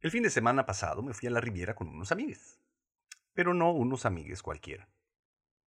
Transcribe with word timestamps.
El 0.00 0.10
fin 0.10 0.22
de 0.22 0.30
semana 0.30 0.64
pasado 0.64 1.02
me 1.02 1.12
fui 1.12 1.28
a 1.28 1.30
la 1.30 1.42
Riviera 1.42 1.74
con 1.74 1.88
unos 1.88 2.10
amigos, 2.10 2.58
pero 3.34 3.52
no 3.52 3.70
unos 3.70 4.06
amigos 4.06 4.42
cualquiera. 4.42 4.88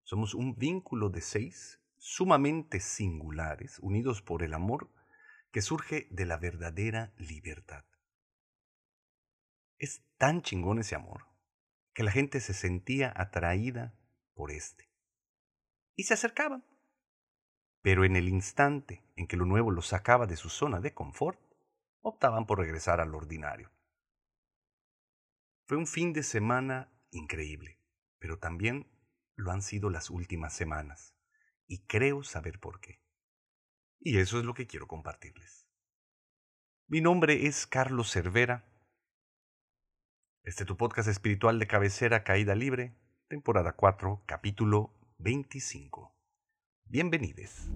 Somos 0.04 0.32
un 0.32 0.54
vínculo 0.56 1.10
de 1.10 1.20
seis 1.20 1.82
sumamente 1.98 2.80
singulares, 2.80 3.78
unidos 3.80 4.22
por 4.22 4.42
el 4.42 4.54
amor 4.54 4.90
que 5.50 5.60
surge 5.60 6.08
de 6.10 6.24
la 6.24 6.38
verdadera 6.38 7.12
libertad. 7.18 7.84
Es 9.78 10.02
tan 10.16 10.40
chingón 10.40 10.78
ese 10.78 10.94
amor 10.94 11.26
que 11.92 12.02
la 12.02 12.10
gente 12.10 12.40
se 12.40 12.54
sentía 12.54 13.12
atraída 13.14 13.94
por 14.32 14.50
este. 14.50 14.88
Y 15.94 16.04
se 16.04 16.14
acercaban. 16.14 16.64
Pero 17.82 18.06
en 18.06 18.16
el 18.16 18.30
instante 18.30 19.04
en 19.14 19.26
que 19.26 19.36
lo 19.36 19.44
nuevo 19.44 19.70
los 19.70 19.88
sacaba 19.88 20.26
de 20.26 20.36
su 20.36 20.48
zona 20.48 20.80
de 20.80 20.94
confort, 20.94 21.38
optaban 22.00 22.46
por 22.46 22.60
regresar 22.60 22.98
al 22.98 23.14
ordinario. 23.14 23.70
Fue 25.66 25.76
un 25.76 25.86
fin 25.86 26.12
de 26.12 26.22
semana 26.22 26.92
increíble, 27.10 27.78
pero 28.18 28.38
también 28.38 28.90
lo 29.36 29.52
han 29.52 29.62
sido 29.62 29.90
las 29.90 30.10
últimas 30.10 30.54
semanas, 30.54 31.14
y 31.66 31.86
creo 31.86 32.22
saber 32.22 32.58
por 32.58 32.80
qué. 32.80 33.00
Y 34.00 34.18
eso 34.18 34.38
es 34.38 34.44
lo 34.44 34.54
que 34.54 34.66
quiero 34.66 34.88
compartirles. 34.88 35.68
Mi 36.88 37.00
nombre 37.00 37.46
es 37.46 37.66
Carlos 37.66 38.10
Cervera. 38.10 38.68
Este 40.42 40.64
es 40.64 40.66
tu 40.66 40.76
podcast 40.76 41.08
espiritual 41.08 41.58
de 41.58 41.68
cabecera 41.68 42.24
Caída 42.24 42.56
Libre, 42.56 42.96
temporada 43.28 43.72
4, 43.74 44.24
capítulo 44.26 44.92
25. 45.18 46.14
Bienvenidos. 46.84 47.70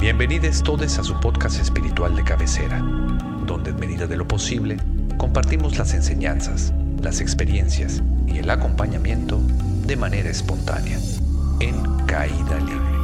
Bienvenidos 0.00 0.62
todos 0.62 0.96
a 1.00 1.02
su 1.02 1.18
podcast 1.18 1.60
espiritual 1.60 2.14
de 2.14 2.22
cabecera, 2.22 2.78
donde 3.46 3.70
en 3.70 3.80
medida 3.80 4.06
de 4.06 4.16
lo 4.16 4.28
posible 4.28 4.76
compartimos 5.16 5.76
las 5.76 5.92
enseñanzas, 5.92 6.72
las 7.02 7.20
experiencias 7.20 8.00
y 8.28 8.38
el 8.38 8.48
acompañamiento 8.48 9.40
de 9.86 9.96
manera 9.96 10.30
espontánea, 10.30 11.00
en 11.58 11.82
caída 12.06 12.60
libre. 12.60 12.97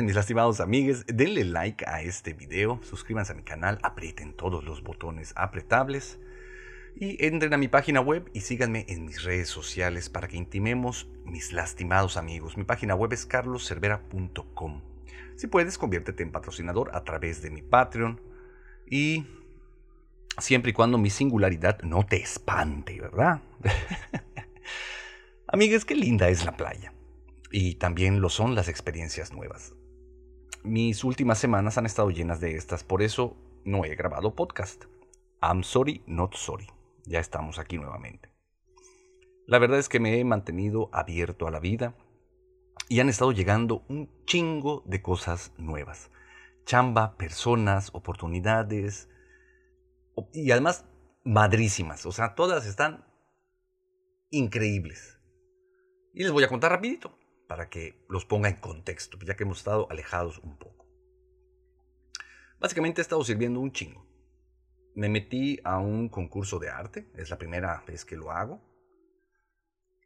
Mis 0.04 0.14
lastimados 0.14 0.60
amigos, 0.60 1.04
denle 1.06 1.44
like 1.44 1.84
a 1.86 2.00
este 2.00 2.32
video, 2.32 2.80
suscríbanse 2.82 3.32
a 3.32 3.34
mi 3.34 3.42
canal, 3.42 3.78
aprieten 3.82 4.32
todos 4.32 4.64
los 4.64 4.82
botones 4.82 5.34
apretables 5.36 6.18
y 6.96 7.22
entren 7.24 7.52
a 7.52 7.58
mi 7.58 7.68
página 7.68 8.00
web 8.00 8.30
y 8.32 8.40
síganme 8.40 8.86
en 8.88 9.04
mis 9.04 9.22
redes 9.24 9.48
sociales 9.48 10.08
para 10.08 10.26
que 10.26 10.38
intimemos 10.38 11.06
mis 11.24 11.52
lastimados 11.52 12.16
amigos. 12.16 12.56
Mi 12.56 12.64
página 12.64 12.94
web 12.94 13.12
es 13.12 13.26
carloscervera.com. 13.26 14.82
Si 15.36 15.46
puedes, 15.48 15.76
conviértete 15.76 16.22
en 16.22 16.32
patrocinador 16.32 16.94
a 16.94 17.04
través 17.04 17.42
de 17.42 17.50
mi 17.50 17.60
Patreon 17.60 18.22
y 18.86 19.26
siempre 20.38 20.70
y 20.70 20.74
cuando 20.74 20.96
mi 20.96 21.10
singularidad 21.10 21.82
no 21.82 22.06
te 22.06 22.16
espante, 22.16 22.98
¿verdad? 23.00 23.42
Amigues, 25.46 25.84
qué 25.84 25.94
linda 25.94 26.30
es 26.30 26.46
la 26.46 26.56
playa. 26.56 26.94
Y 27.52 27.74
también 27.74 28.22
lo 28.22 28.30
son 28.30 28.54
las 28.54 28.68
experiencias 28.68 29.32
nuevas 29.32 29.74
mis 30.62 31.04
últimas 31.04 31.38
semanas 31.38 31.78
han 31.78 31.86
estado 31.86 32.10
llenas 32.10 32.40
de 32.40 32.56
estas, 32.56 32.84
por 32.84 33.02
eso 33.02 33.36
no 33.64 33.84
he 33.84 33.94
grabado 33.94 34.34
podcast. 34.34 34.84
I'm 35.42 35.62
sorry, 35.62 36.02
not 36.06 36.34
sorry. 36.34 36.66
Ya 37.04 37.18
estamos 37.18 37.58
aquí 37.58 37.78
nuevamente. 37.78 38.30
La 39.46 39.58
verdad 39.58 39.78
es 39.78 39.88
que 39.88 40.00
me 40.00 40.18
he 40.18 40.24
mantenido 40.24 40.90
abierto 40.92 41.46
a 41.46 41.50
la 41.50 41.60
vida 41.60 41.94
y 42.88 43.00
han 43.00 43.08
estado 43.08 43.32
llegando 43.32 43.84
un 43.88 44.10
chingo 44.26 44.82
de 44.86 45.02
cosas 45.02 45.52
nuevas. 45.56 46.10
Chamba, 46.66 47.16
personas, 47.16 47.90
oportunidades 47.94 49.08
y 50.32 50.50
además 50.50 50.84
madrísimas. 51.24 52.06
O 52.06 52.12
sea, 52.12 52.34
todas 52.34 52.66
están 52.66 53.04
increíbles. 54.30 55.18
Y 56.12 56.22
les 56.22 56.32
voy 56.32 56.44
a 56.44 56.48
contar 56.48 56.72
rapidito 56.72 57.19
para 57.50 57.68
que 57.68 58.00
los 58.08 58.24
ponga 58.24 58.48
en 58.48 58.60
contexto, 58.60 59.18
ya 59.26 59.34
que 59.34 59.42
hemos 59.42 59.58
estado 59.58 59.88
alejados 59.90 60.38
un 60.38 60.56
poco. 60.56 60.86
Básicamente 62.60 63.00
he 63.00 63.02
estado 63.02 63.24
sirviendo 63.24 63.58
un 63.58 63.72
chingo. 63.72 64.06
Me 64.94 65.08
metí 65.08 65.58
a 65.64 65.80
un 65.80 66.08
concurso 66.08 66.60
de 66.60 66.70
arte, 66.70 67.10
es 67.16 67.28
la 67.28 67.38
primera 67.38 67.82
vez 67.88 68.04
que 68.04 68.14
lo 68.14 68.30
hago. 68.30 68.62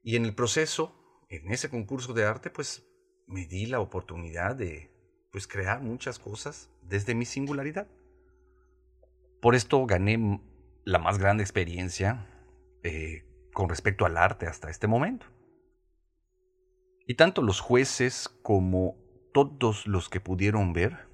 Y 0.02 0.16
en 0.16 0.24
el 0.24 0.34
proceso, 0.34 1.26
en 1.28 1.52
ese 1.52 1.68
concurso 1.68 2.14
de 2.14 2.24
arte, 2.24 2.48
pues 2.48 2.88
me 3.26 3.44
di 3.44 3.66
la 3.66 3.80
oportunidad 3.80 4.56
de 4.56 4.90
pues, 5.30 5.46
crear 5.46 5.82
muchas 5.82 6.18
cosas 6.18 6.70
desde 6.80 7.14
mi 7.14 7.26
singularidad. 7.26 7.88
Por 9.42 9.54
esto 9.54 9.84
gané 9.84 10.40
la 10.84 10.98
más 10.98 11.18
grande 11.18 11.42
experiencia 11.42 12.26
eh, 12.82 13.22
con 13.52 13.68
respecto 13.68 14.06
al 14.06 14.16
arte 14.16 14.46
hasta 14.46 14.70
este 14.70 14.86
momento. 14.86 15.33
Y 17.06 17.14
tanto 17.14 17.42
los 17.42 17.60
jueces 17.60 18.28
como 18.42 18.96
todos 19.34 19.86
los 19.86 20.08
que 20.08 20.20
pudieron 20.20 20.72
ver, 20.72 21.06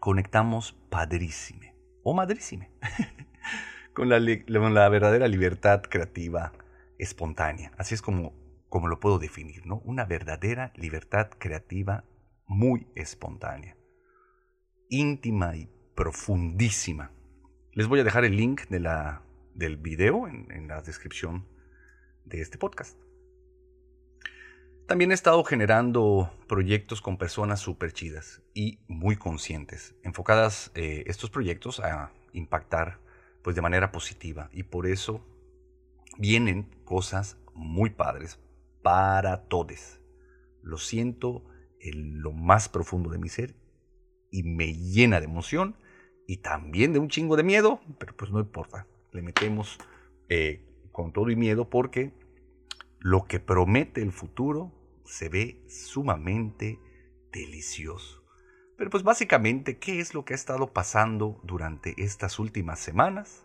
conectamos 0.00 0.72
padrísime 0.90 1.74
o 2.02 2.12
madrísime 2.12 2.70
con, 3.94 4.08
la, 4.10 4.18
verdadera 4.88 5.28
libertad 5.28 5.82
creativa 5.82 6.52
espontánea. 6.98 7.72
Así 7.78 7.94
es 7.94 8.02
como, 8.02 8.34
como 8.68 8.88
lo 8.88 9.00
puedo 9.00 9.18
definir, 9.18 9.66
¿no? 9.66 9.78
Una 9.84 10.04
verdadera 10.04 10.72
libertad 10.76 11.30
creativa 11.38 12.04
muy 12.46 12.86
espontánea, 12.94 13.78
íntima 14.90 15.56
y 15.56 15.70
profundísima. 15.94 17.12
Les 17.72 17.86
voy 17.86 18.00
a 18.00 18.04
dejar 18.04 18.26
el 18.26 18.36
link 18.36 18.66
de 18.68 18.80
la, 18.80 19.22
del 19.54 19.78
video 19.78 20.28
en 20.28 20.68
la 20.68 20.82
descripción 20.82 21.48
de 22.26 22.42
este 22.42 22.58
podcast. 22.58 22.98
También 24.86 25.12
he 25.12 25.14
estado 25.14 25.42
generando 25.44 26.32
proyectos 26.48 27.00
con 27.00 27.16
personas 27.16 27.60
súper 27.60 27.92
chidas 27.92 28.42
y 28.52 28.80
muy 28.88 29.16
conscientes, 29.16 29.94
enfocadas 30.02 30.70
eh, 30.74 31.04
estos 31.06 31.30
proyectos 31.30 31.80
a 31.80 32.12
impactar 32.32 32.98
pues 33.42 33.56
de 33.56 33.62
manera 33.62 33.92
positiva 33.92 34.50
y 34.52 34.64
por 34.64 34.86
eso 34.86 35.24
vienen 36.18 36.64
cosas 36.84 37.38
muy 37.54 37.90
padres 37.90 38.40
para 38.82 39.44
todos. 39.44 40.00
Lo 40.62 40.78
siento 40.78 41.44
en 41.80 42.20
lo 42.20 42.32
más 42.32 42.68
profundo 42.68 43.10
de 43.10 43.18
mi 43.18 43.28
ser 43.28 43.54
y 44.30 44.42
me 44.42 44.74
llena 44.74 45.20
de 45.20 45.26
emoción 45.26 45.76
y 46.26 46.38
también 46.38 46.92
de 46.92 46.98
un 46.98 47.08
chingo 47.08 47.36
de 47.36 47.44
miedo, 47.44 47.80
pero 47.98 48.16
pues 48.16 48.30
no 48.30 48.40
importa, 48.40 48.86
le 49.12 49.22
metemos 49.22 49.78
eh, 50.28 50.64
con 50.90 51.12
todo 51.12 51.30
y 51.30 51.36
miedo 51.36 51.70
porque 51.70 52.12
lo 53.02 53.24
que 53.24 53.40
promete 53.40 54.00
el 54.00 54.12
futuro 54.12 54.72
se 55.04 55.28
ve 55.28 55.64
sumamente 55.68 56.78
delicioso. 57.32 58.24
Pero 58.78 58.90
pues 58.90 59.02
básicamente, 59.02 59.78
¿qué 59.78 60.00
es 60.00 60.14
lo 60.14 60.24
que 60.24 60.34
ha 60.34 60.36
estado 60.36 60.72
pasando 60.72 61.40
durante 61.42 61.94
estas 61.98 62.38
últimas 62.38 62.78
semanas? 62.78 63.44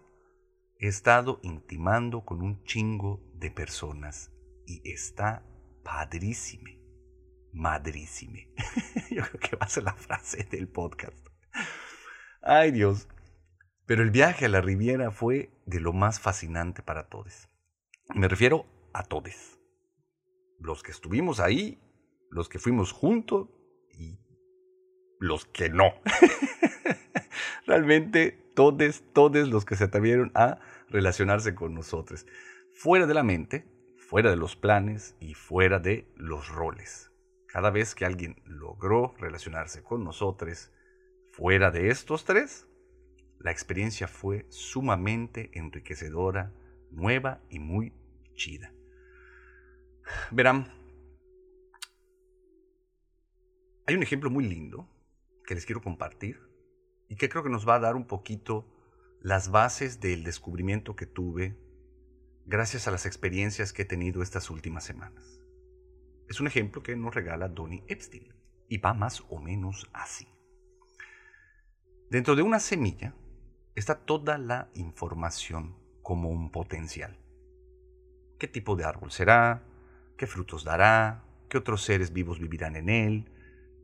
He 0.80 0.88
estado 0.88 1.40
intimando 1.42 2.24
con 2.24 2.42
un 2.42 2.64
chingo 2.64 3.20
de 3.34 3.50
personas 3.50 4.32
y 4.68 4.82
está 4.90 5.44
padrísime, 5.84 6.80
madrísime. 7.52 8.54
Yo 9.10 9.24
creo 9.24 9.40
que 9.40 9.56
va 9.56 9.66
a 9.66 9.70
ser 9.70 9.84
la 9.84 9.96
frase 9.96 10.44
del 10.52 10.68
podcast. 10.68 11.18
Ay 12.44 12.72
Dios. 12.72 13.08
Pero 13.88 14.04
el 14.04 14.12
viaje 14.12 14.46
a 14.46 14.50
la 14.50 14.62
Riviera 14.62 15.12
fue 15.12 15.50
de 15.66 15.80
lo 15.80 15.94
más 15.94 16.20
fascinante 16.20 16.84
para 16.84 17.08
todos. 17.08 17.48
Me 18.14 18.28
refiero 18.28 18.77
a 18.98 19.04
todos 19.04 19.58
los 20.60 20.84
que 20.84 20.92
estuvimos 20.92 21.40
ahí, 21.40 21.80
los 22.30 22.50
que 22.50 22.60
fuimos 22.60 22.92
juntos 22.92 23.48
y 23.92 24.20
los 25.20 25.46
que 25.46 25.70
no. 25.70 25.94
Realmente 27.68 28.52
todos, 28.56 29.04
todos 29.14 29.48
los 29.50 29.66
que 29.66 29.76
se 29.76 29.86
atrevieron 29.86 30.32
a 30.34 30.60
relacionarse 30.90 31.54
con 31.54 31.74
nosotros. 31.74 32.26
Fuera 32.74 33.06
de 33.06 33.14
la 33.14 33.24
mente, 33.24 33.68
fuera 33.98 34.30
de 34.30 34.36
los 34.36 34.56
planes 34.56 35.16
y 35.20 35.34
fuera 35.34 35.80
de 35.80 36.12
los 36.16 36.50
roles. 36.50 37.12
Cada 37.48 37.70
vez 37.70 37.96
que 37.96 38.06
alguien 38.06 38.42
logró 38.46 39.14
relacionarse 39.20 39.84
con 39.84 40.04
nosotros 40.04 40.72
fuera 41.32 41.72
de 41.72 41.90
estos 41.90 42.26
tres, 42.26 42.68
la 43.40 43.52
experiencia 43.52 44.08
fue 44.08 44.48
sumamente 44.50 45.52
enriquecedora, 45.54 46.52
nueva 46.92 47.42
y 47.50 47.60
muy 47.60 47.94
chida. 48.34 48.72
Verán, 50.32 50.72
hay 53.86 53.96
un 53.96 54.04
ejemplo 54.04 54.30
muy 54.30 54.46
lindo 54.46 54.88
que 55.46 55.56
les 55.56 55.66
quiero 55.66 55.82
compartir 55.82 56.40
y 57.10 57.16
que 57.16 57.30
creo 57.30 57.44
que 57.44 57.50
nos 57.50 57.68
va 57.68 57.76
a 57.76 57.80
dar 57.80 57.96
un 57.96 58.06
poquito 58.06 58.68
las 59.22 59.50
bases 59.50 60.00
del 60.00 60.24
descubrimiento 60.24 60.96
que 60.96 61.06
tuve 61.06 61.58
gracias 62.46 62.88
a 62.88 62.92
las 62.92 63.06
experiencias 63.06 63.74
que 63.74 63.84
he 63.84 63.86
tenido 63.86 64.22
estas 64.22 64.50
últimas 64.50 64.84
semanas. 64.84 65.42
Es 66.30 66.40
un 66.40 66.48
ejemplo 66.48 66.84
que 66.84 66.96
nos 66.96 67.16
regala 67.16 67.48
Donny 67.48 67.84
Epstein 67.88 68.34
y 68.68 68.78
va 68.78 68.94
más 68.94 69.24
o 69.30 69.40
menos 69.40 69.90
así. 69.94 70.28
Dentro 72.10 72.36
de 72.36 72.42
una 72.42 72.60
semilla 72.60 73.14
está 73.76 74.06
toda 74.06 74.38
la 74.38 74.70
información 74.74 75.76
como 76.02 76.30
un 76.30 76.52
potencial. 76.52 77.18
¿Qué 78.40 78.48
tipo 78.48 78.76
de 78.76 78.86
árbol 78.86 79.12
será? 79.12 79.64
¿Qué 80.18 80.26
frutos 80.26 80.64
dará? 80.64 81.24
¿Qué 81.48 81.58
otros 81.60 81.84
seres 81.84 82.12
vivos 82.12 82.40
vivirán 82.40 82.76
en 82.76 82.90
él? 82.90 83.32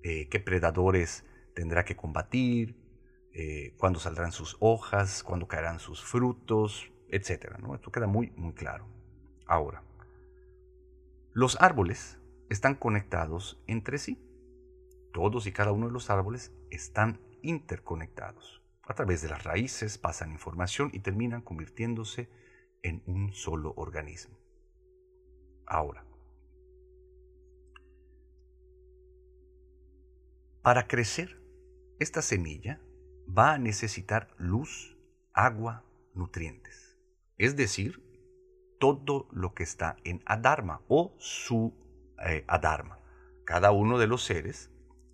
Eh, 0.03 0.27
¿Qué 0.29 0.39
predadores 0.39 1.25
tendrá 1.53 1.85
que 1.85 1.95
combatir? 1.95 2.75
Eh, 3.33 3.75
¿Cuándo 3.77 3.99
saldrán 3.99 4.31
sus 4.31 4.57
hojas? 4.59 5.23
¿Cuándo 5.23 5.47
caerán 5.47 5.79
sus 5.79 6.03
frutos? 6.03 6.91
Etcétera. 7.09 7.57
¿no? 7.59 7.75
Esto 7.75 7.91
queda 7.91 8.07
muy, 8.07 8.31
muy 8.31 8.53
claro. 8.53 8.87
Ahora, 9.45 9.83
los 11.33 11.59
árboles 11.61 12.19
están 12.49 12.75
conectados 12.75 13.61
entre 13.67 13.99
sí. 13.99 14.19
Todos 15.13 15.45
y 15.45 15.51
cada 15.51 15.71
uno 15.71 15.85
de 15.87 15.93
los 15.93 16.09
árboles 16.09 16.51
están 16.71 17.19
interconectados. 17.43 18.63
A 18.87 18.95
través 18.95 19.21
de 19.21 19.29
las 19.29 19.43
raíces 19.43 19.99
pasan 19.99 20.31
información 20.31 20.89
y 20.93 20.99
terminan 20.99 21.41
convirtiéndose 21.41 22.29
en 22.81 23.03
un 23.05 23.33
solo 23.33 23.73
organismo. 23.77 24.37
Ahora, 25.65 26.05
para 30.63 30.87
crecer, 30.87 31.39
esta 31.99 32.21
semilla 32.21 32.79
va 33.27 33.53
a 33.53 33.59
necesitar 33.59 34.29
luz, 34.37 34.97
agua, 35.33 35.83
nutrientes. 36.15 36.97
Es 37.37 37.55
decir, 37.57 38.01
todo 38.79 39.27
lo 39.31 39.53
que 39.53 39.63
está 39.63 39.97
en 40.05 40.21
Adharma 40.25 40.81
o 40.87 41.13
su 41.17 41.73
eh, 42.25 42.45
Adharma. 42.47 42.99
Cada 43.45 43.71
uno 43.71 43.99
de 43.99 44.07
los 44.07 44.23
seres 44.23 44.71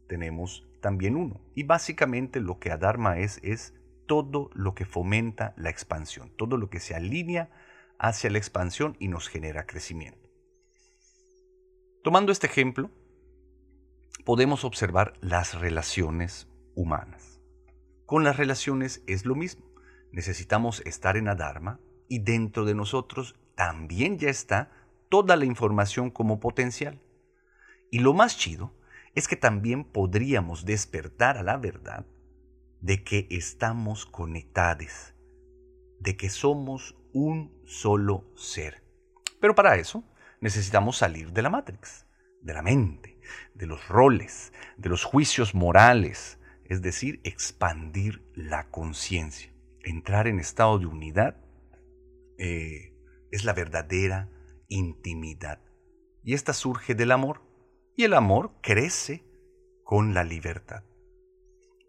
tenemos 0.08 0.68
también 0.82 1.16
uno. 1.16 1.42
Y 1.56 1.64
básicamente 1.64 2.42
lo 2.42 2.60
que 2.60 2.72
Adharma 2.72 3.18
es 3.18 3.40
es 3.44 3.74
todo 4.08 4.52
lo 4.54 4.76
que 4.76 4.86
fomenta 4.86 5.54
la 5.58 5.72
expansión, 5.72 6.32
todo 6.38 6.58
lo 6.58 6.70
que 6.70 6.80
se 6.80 6.94
alinea 6.94 7.50
hacia 7.98 8.30
la 8.30 8.38
expansión 8.38 8.96
y 9.00 9.08
nos 9.08 9.28
genera 9.28 9.66
crecimiento. 9.66 10.30
Tomando 12.04 12.32
este 12.32 12.48
ejemplo, 12.48 12.92
podemos 14.26 14.64
observar 14.66 15.14
las 15.22 15.60
relaciones 15.60 16.48
humanas. 16.76 17.40
Con 18.06 18.24
las 18.24 18.38
relaciones 18.38 19.04
es 19.08 19.26
lo 19.26 19.36
mismo. 19.36 19.66
Necesitamos 20.12 20.82
estar 20.86 21.18
en 21.18 21.28
Adharma 21.28 21.80
y 22.08 22.20
dentro 22.20 22.66
de 22.66 22.76
nosotros 22.76 23.36
también 23.56 24.18
ya 24.18 24.30
está 24.30 24.72
toda 25.10 25.36
la 25.36 25.46
información 25.46 26.10
como 26.10 26.40
potencial. 26.40 27.02
Y 27.92 28.00
lo 28.00 28.14
más 28.14 28.38
chido 28.38 28.74
es 29.16 29.28
que 29.28 29.36
también 29.36 29.84
podríamos 29.84 30.66
despertar 30.66 31.38
a 31.38 31.44
la 31.44 31.58
verdad 31.58 32.06
de 32.82 33.04
que 33.04 33.28
estamos 33.30 34.06
conectados, 34.06 35.14
de 36.00 36.16
que 36.16 36.30
somos 36.30 36.96
un 37.14 37.62
solo 37.66 38.32
ser. 38.36 38.84
Pero 39.42 39.56
para 39.56 39.76
eso 39.76 40.04
necesitamos 40.42 40.98
salir 40.98 41.32
de 41.32 41.42
la 41.42 41.50
Matrix, 41.50 42.06
de 42.42 42.54
la 42.54 42.62
mente, 42.62 43.19
de 43.54 43.68
los 43.68 43.88
roles, 43.88 44.54
de 44.78 44.90
los 44.90 45.04
juicios 45.04 45.56
morales, 45.56 46.40
es 46.66 46.82
decir, 46.82 47.20
expandir 47.24 48.24
la 48.36 48.70
conciencia. 48.70 49.52
Entrar 49.84 50.28
en 50.28 50.40
estado 50.40 50.78
de 50.78 50.86
unidad 50.86 51.38
eh, 52.38 52.94
es 53.32 53.44
la 53.44 53.54
verdadera 53.54 54.30
intimidad. 54.68 55.60
Y 56.24 56.34
esta 56.34 56.54
surge 56.54 56.96
del 56.96 57.12
amor. 57.12 57.42
Y 57.96 58.04
el 58.04 58.14
amor 58.14 58.54
crece 58.62 59.26
con 59.84 60.14
la 60.14 60.24
libertad. 60.24 60.84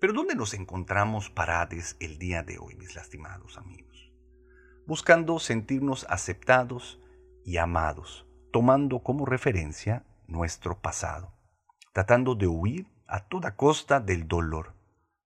Pero 0.01 0.15
¿dónde 0.15 0.35
nos 0.35 0.55
encontramos 0.55 1.29
parades 1.29 1.97
el 2.01 2.19
día 2.19 2.43
de 2.43 2.59
hoy, 2.59 2.75
mis 2.75 2.97
lastimados 2.97 3.59
amigos? 3.59 4.11
Buscando 4.87 5.39
sentirnos 5.39 6.07
aceptados 6.09 7.01
y 7.45 7.59
amados, 7.59 8.27
tomando 8.51 9.03
como 9.03 9.27
referencia 9.27 10.07
nuestro 10.31 10.81
pasado, 10.81 11.33
tratando 11.93 12.35
de 12.35 12.47
huir 12.47 12.87
a 13.07 13.27
toda 13.29 13.57
costa 13.57 14.01
del 14.01 14.29
dolor, 14.29 14.75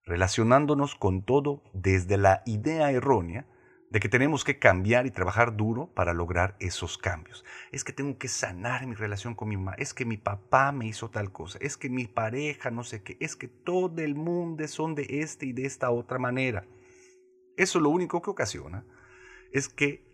relacionándonos 0.05 0.95
con 0.95 1.23
todo 1.23 1.63
desde 1.73 2.17
la 2.17 2.43
idea 2.47 2.91
errónea 2.91 3.47
de 3.91 4.01
que 4.01 4.09
tenemos 4.09 4.43
que 4.43 4.59
cambiar 4.59 5.07
y 5.07 5.13
trabajar 5.13 5.57
duro 5.57 5.87
para 5.95 6.15
lograr 6.15 6.57
esos 6.59 6.99
cambios. 6.99 7.45
Es 7.71 7.85
que 7.85 7.93
tengo 7.93 8.19
que 8.19 8.27
sanar 8.27 8.87
mi 8.87 8.97
relación 8.97 9.37
con 9.37 9.49
mi 9.49 9.57
mamá, 9.57 9.75
es 9.79 9.95
que 9.95 10.05
mi 10.05 10.17
papá 10.17 10.73
me 10.73 10.87
hizo 10.87 11.11
tal 11.11 11.31
cosa, 11.31 11.59
es 11.61 11.77
que 11.77 11.89
mi 11.89 12.09
pareja 12.09 12.73
no 12.73 12.83
sé 12.83 13.05
qué, 13.05 13.17
es 13.21 13.37
que 13.37 13.47
todo 13.47 14.03
el 14.03 14.17
mundo 14.17 14.67
son 14.67 14.97
de 14.97 15.07
este 15.09 15.47
y 15.47 15.53
de 15.53 15.67
esta 15.67 15.91
otra 15.91 16.19
manera. 16.19 16.67
Eso 17.57 17.79
lo 17.79 17.91
único 17.91 18.21
que 18.21 18.31
ocasiona 18.31 18.85
es 19.53 19.69
que 19.69 20.14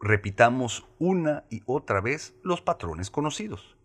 repitamos 0.00 0.86
una 0.98 1.44
y 1.50 1.62
otra 1.66 2.00
vez 2.00 2.34
los 2.42 2.60
patrones 2.60 3.10
conocidos. 3.10 3.76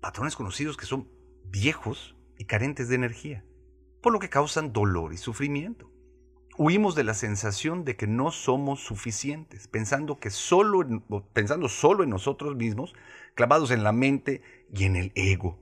Patrones 0.00 0.36
conocidos 0.36 0.76
que 0.76 0.86
son 0.86 1.08
viejos 1.44 2.16
y 2.38 2.44
carentes 2.46 2.88
de 2.88 2.94
energía 2.94 3.44
por 4.00 4.12
lo 4.12 4.18
que 4.18 4.28
causan 4.28 4.72
dolor 4.72 5.12
y 5.12 5.16
sufrimiento. 5.16 5.90
Huimos 6.56 6.94
de 6.94 7.04
la 7.04 7.14
sensación 7.14 7.84
de 7.84 7.96
que 7.96 8.06
no 8.06 8.30
somos 8.30 8.80
suficientes, 8.80 9.68
pensando, 9.68 10.18
que 10.18 10.30
solo 10.30 10.84
pensando 11.32 11.68
solo 11.68 12.04
en 12.04 12.10
nosotros 12.10 12.56
mismos, 12.56 12.94
clavados 13.34 13.70
en 13.70 13.82
la 13.82 13.92
mente 13.92 14.42
y 14.72 14.84
en 14.84 14.96
el 14.96 15.12
ego. 15.14 15.58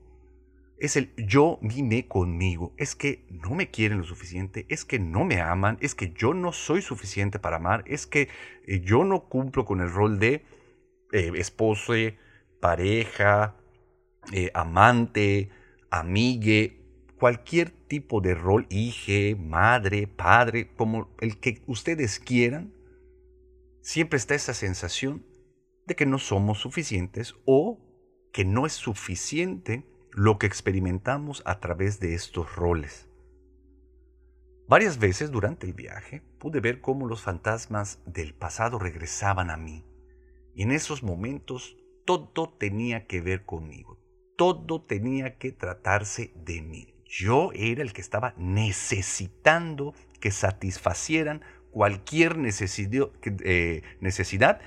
Es 0.80 0.96
el 0.96 1.12
yo 1.16 1.58
vine 1.60 2.06
conmigo, 2.06 2.72
es 2.76 2.94
que 2.94 3.26
no 3.30 3.50
me 3.54 3.68
quieren 3.68 3.98
lo 3.98 4.04
suficiente, 4.04 4.64
es 4.68 4.84
que 4.84 5.00
no 5.00 5.24
me 5.24 5.40
aman, 5.40 5.76
es 5.80 5.96
que 5.96 6.12
yo 6.12 6.34
no 6.34 6.52
soy 6.52 6.82
suficiente 6.82 7.40
para 7.40 7.56
amar, 7.56 7.82
es 7.86 8.06
que 8.06 8.28
eh, 8.66 8.80
yo 8.84 9.04
no 9.04 9.28
cumplo 9.28 9.64
con 9.64 9.80
el 9.80 9.90
rol 9.90 10.20
de 10.20 10.44
eh, 11.12 11.32
esposo, 11.34 11.94
pareja, 12.60 13.56
eh, 14.32 14.50
amante, 14.54 15.50
amigue, 15.90 16.78
cualquier 17.18 17.70
tipo 17.70 18.20
de 18.20 18.34
rol, 18.34 18.66
hija, 18.70 19.36
madre, 19.36 20.06
padre, 20.06 20.70
como 20.76 21.10
el 21.20 21.38
que 21.38 21.62
ustedes 21.66 22.20
quieran, 22.20 22.72
siempre 23.80 24.16
está 24.16 24.34
esa 24.34 24.54
sensación 24.54 25.24
de 25.86 25.96
que 25.96 26.06
no 26.06 26.18
somos 26.18 26.58
suficientes 26.58 27.34
o 27.46 27.80
que 28.32 28.44
no 28.44 28.66
es 28.66 28.74
suficiente 28.74 29.84
lo 30.12 30.38
que 30.38 30.46
experimentamos 30.46 31.42
a 31.44 31.60
través 31.60 32.00
de 32.00 32.14
estos 32.14 32.54
roles. 32.56 33.08
Varias 34.68 34.98
veces 34.98 35.30
durante 35.30 35.66
el 35.66 35.72
viaje 35.72 36.22
pude 36.38 36.60
ver 36.60 36.80
cómo 36.80 37.06
los 37.06 37.22
fantasmas 37.22 38.00
del 38.04 38.34
pasado 38.34 38.78
regresaban 38.78 39.50
a 39.50 39.56
mí 39.56 39.84
y 40.54 40.62
en 40.62 40.72
esos 40.72 41.02
momentos 41.02 41.76
todo 42.04 42.50
tenía 42.58 43.06
que 43.06 43.20
ver 43.20 43.44
conmigo, 43.44 43.98
todo 44.36 44.82
tenía 44.82 45.38
que 45.38 45.52
tratarse 45.52 46.32
de 46.34 46.62
mí. 46.62 46.94
Yo 47.06 47.50
era 47.54 47.82
el 47.82 47.92
que 47.92 48.00
estaba 48.00 48.34
necesitando 48.36 49.94
que 50.20 50.30
satisfacieran 50.30 51.42
cualquier 51.70 52.36
eh, 52.40 53.82
necesidad, 54.00 54.60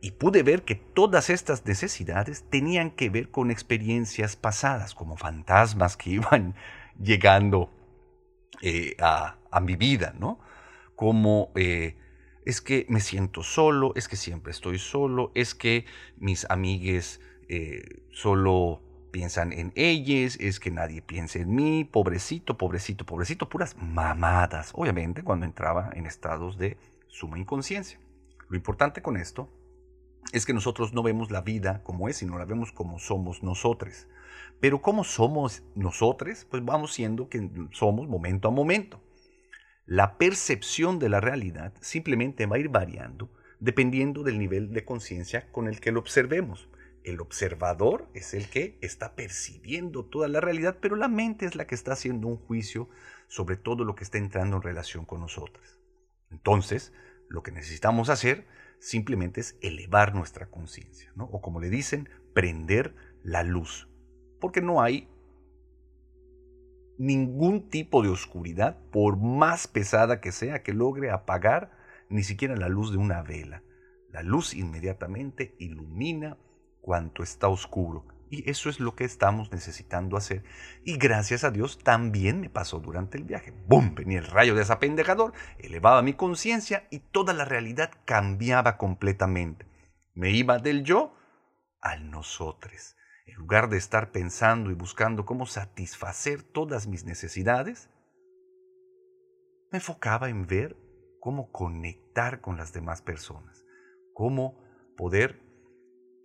y 0.00 0.12
pude 0.12 0.42
ver 0.42 0.62
que 0.62 0.74
todas 0.74 1.30
estas 1.30 1.64
necesidades 1.66 2.44
tenían 2.50 2.90
que 2.90 3.10
ver 3.10 3.30
con 3.30 3.50
experiencias 3.50 4.36
pasadas, 4.36 4.94
como 4.94 5.16
fantasmas 5.16 5.96
que 5.96 6.10
iban 6.18 6.54
llegando 7.00 7.70
eh, 8.60 8.96
a, 9.00 9.36
mi 9.60 9.76
vida, 9.76 10.14
¿no? 10.18 10.38
Como 10.94 11.50
eh, 11.56 11.96
es 12.44 12.60
que 12.60 12.86
me 12.88 13.00
siento 13.00 13.42
solo, 13.42 13.92
es 13.96 14.08
que 14.08 14.16
siempre 14.16 14.52
estoy 14.52 14.78
solo, 14.78 15.32
es 15.34 15.54
que 15.54 15.84
mis 16.16 16.48
amigues 16.48 17.20
solo 18.12 18.82
piensan 19.10 19.52
en 19.52 19.72
ellas, 19.74 20.36
es 20.40 20.60
que 20.60 20.70
nadie 20.70 21.02
piense 21.02 21.40
en 21.40 21.54
mí, 21.54 21.84
pobrecito, 21.84 22.56
pobrecito, 22.56 23.04
pobrecito, 23.06 23.48
puras 23.48 23.76
mamadas, 23.76 24.72
obviamente 24.74 25.22
cuando 25.22 25.46
entraba 25.46 25.90
en 25.94 26.06
estados 26.06 26.58
de 26.58 26.76
suma 27.08 27.38
inconsciencia. 27.38 27.98
Lo 28.48 28.56
importante 28.56 29.02
con 29.02 29.16
esto 29.16 29.48
es 30.32 30.44
que 30.44 30.52
nosotros 30.52 30.92
no 30.92 31.02
vemos 31.02 31.30
la 31.30 31.40
vida 31.40 31.82
como 31.82 32.08
es, 32.08 32.16
sino 32.16 32.38
la 32.38 32.44
vemos 32.44 32.72
como 32.72 32.98
somos 32.98 33.42
nosotros. 33.42 34.06
Pero 34.60 34.82
como 34.82 35.04
somos 35.04 35.62
nosotros, 35.74 36.46
pues 36.50 36.64
vamos 36.64 36.92
siendo 36.92 37.28
que 37.28 37.50
somos 37.72 38.08
momento 38.08 38.48
a 38.48 38.50
momento. 38.50 39.00
La 39.86 40.18
percepción 40.18 40.98
de 40.98 41.08
la 41.08 41.20
realidad 41.20 41.72
simplemente 41.80 42.46
va 42.46 42.56
a 42.56 42.58
ir 42.58 42.68
variando 42.68 43.30
dependiendo 43.60 44.22
del 44.22 44.38
nivel 44.38 44.72
de 44.72 44.84
conciencia 44.84 45.50
con 45.50 45.66
el 45.66 45.80
que 45.80 45.92
lo 45.92 46.00
observemos 46.00 46.68
El 47.04 47.20
observador 47.20 48.08
es 48.12 48.34
el 48.34 48.48
que 48.50 48.78
está 48.82 49.14
percibiendo 49.14 50.04
toda 50.04 50.28
la 50.28 50.40
realidad, 50.40 50.76
pero 50.80 50.94
la 50.94 51.08
mente 51.08 51.46
es 51.46 51.54
la 51.54 51.66
que 51.66 51.74
está 51.74 51.92
haciendo 51.92 52.26
un 52.26 52.36
juicio 52.36 52.88
sobre 53.28 53.56
todo 53.56 53.84
lo 53.84 53.94
que 53.94 54.04
está 54.04 54.18
entrando 54.18 54.56
en 54.56 54.62
relación 54.62 55.06
con 55.06 55.20
nosotros. 55.20 55.78
Entonces, 56.30 56.92
lo 57.28 57.42
que 57.42 57.52
necesitamos 57.52 58.10
hacer 58.10 58.46
simplemente 58.78 59.40
es 59.40 59.58
elevar 59.60 60.14
nuestra 60.14 60.46
conciencia, 60.50 61.12
¿no? 61.14 61.24
o 61.24 61.40
como 61.40 61.60
le 61.60 61.70
dicen, 61.70 62.08
prender 62.34 62.94
la 63.22 63.42
luz, 63.42 63.88
porque 64.40 64.60
no 64.60 64.80
hay 64.80 65.08
ningún 66.98 67.68
tipo 67.68 68.02
de 68.02 68.08
oscuridad, 68.08 68.78
por 68.90 69.16
más 69.16 69.68
pesada 69.68 70.20
que 70.20 70.32
sea, 70.32 70.62
que 70.62 70.74
logre 70.74 71.10
apagar 71.10 71.70
ni 72.10 72.22
siquiera 72.22 72.56
la 72.56 72.68
luz 72.68 72.90
de 72.90 72.98
una 72.98 73.22
vela. 73.22 73.62
La 74.10 74.22
luz 74.22 74.54
inmediatamente 74.54 75.54
ilumina 75.58 76.36
cuanto 76.80 77.22
está 77.22 77.48
oscuro. 77.48 78.04
Y 78.30 78.48
eso 78.50 78.68
es 78.68 78.80
lo 78.80 78.94
que 78.94 79.04
estamos 79.04 79.50
necesitando 79.52 80.16
hacer. 80.16 80.44
Y 80.84 80.98
gracias 80.98 81.44
a 81.44 81.50
Dios 81.50 81.78
también 81.78 82.40
me 82.40 82.50
pasó 82.50 82.78
durante 82.78 83.16
el 83.16 83.24
viaje. 83.24 83.52
¡Bum! 83.66 83.94
Venía 83.94 84.18
el 84.18 84.26
rayo 84.26 84.54
de 84.54 84.60
desapendejador, 84.60 85.32
elevaba 85.58 86.02
mi 86.02 86.14
conciencia 86.14 86.86
y 86.90 86.98
toda 86.98 87.32
la 87.32 87.44
realidad 87.44 87.90
cambiaba 88.04 88.76
completamente. 88.76 89.66
Me 90.14 90.30
iba 90.30 90.58
del 90.58 90.84
yo 90.84 91.14
al 91.80 92.10
nosotros. 92.10 92.96
En 93.26 93.36
lugar 93.36 93.68
de 93.68 93.76
estar 93.76 94.10
pensando 94.10 94.70
y 94.70 94.74
buscando 94.74 95.24
cómo 95.24 95.46
satisfacer 95.46 96.42
todas 96.42 96.86
mis 96.86 97.04
necesidades, 97.04 97.90
me 99.70 99.78
enfocaba 99.78 100.28
en 100.28 100.46
ver 100.46 100.76
cómo 101.20 101.52
conectar 101.52 102.40
con 102.40 102.56
las 102.56 102.72
demás 102.72 103.02
personas, 103.02 103.64
cómo 104.14 104.58
poder 104.96 105.47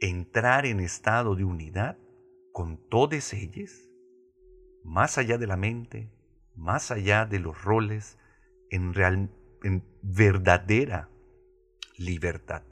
entrar 0.10 0.66
en 0.66 0.82
estado 0.82 1.34
de 1.34 1.46
unidad 1.46 1.98
con 2.52 2.78
todas 2.90 3.32
ellas, 3.32 3.90
más 4.84 5.18
allá 5.18 5.38
de 5.38 5.48
la 5.48 5.56
mente, 5.56 6.12
más 6.56 6.92
allá 6.92 7.26
de 7.26 7.40
los 7.40 7.64
roles, 7.64 8.18
en, 8.70 8.94
real, 8.94 9.30
en 9.64 9.82
verdadera 10.02 11.10
libertad, 11.98 12.64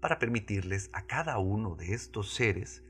para 0.00 0.18
permitirles 0.18 0.88
a 0.94 1.06
cada 1.06 1.38
uno 1.38 1.76
de 1.76 1.92
estos 1.92 2.32
seres 2.32 2.82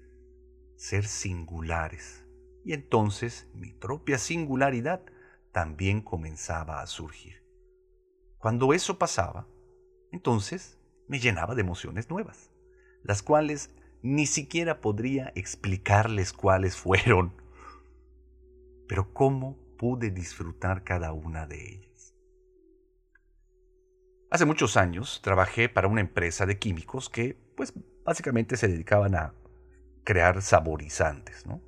ser 0.76 1.04
singulares. 1.04 2.25
Y 2.64 2.75
entonces 2.75 3.49
mi 3.54 3.73
propia 3.73 4.18
singularidad 4.18 5.02
también 5.50 6.00
comenzaba 6.00 6.80
a 6.80 6.87
surgir. 6.87 7.42
Cuando 8.38 8.73
eso 8.73 8.99
pasaba, 8.99 9.49
entonces 10.12 10.78
me 11.09 11.18
llenaba 11.18 11.56
de 11.56 11.62
emociones 11.62 12.09
nuevas, 12.09 12.52
las 13.02 13.23
cuales 13.23 13.75
ni 14.02 14.26
siquiera 14.26 14.80
podría 14.80 15.33
explicarles 15.35 16.33
cuáles 16.33 16.76
fueron, 16.76 17.33
pero 18.88 19.12
cómo 19.12 19.57
pude 19.78 20.11
disfrutar 20.11 20.85
cada 20.85 21.12
una 21.12 21.47
de 21.47 21.75
ellas. 21.75 22.14
Hace 24.30 24.45
muchos 24.45 24.76
años 24.76 25.21
trabajé 25.23 25.69
para 25.69 25.88
una 25.88 26.00
empresa 26.00 26.47
de 26.47 26.59
químicos 26.59 27.09
que, 27.09 27.37
pues, 27.57 27.75
básicamente 28.04 28.57
se 28.57 28.69
dedicaban 28.69 29.14
a 29.16 29.35
crear 30.04 30.40
saborizantes, 30.40 31.47
¿no? 31.47 31.61